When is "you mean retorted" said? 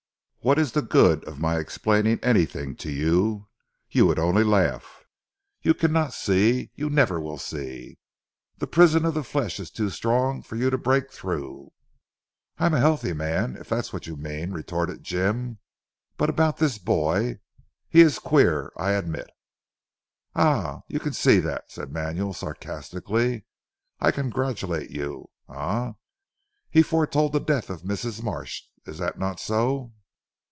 14.07-15.03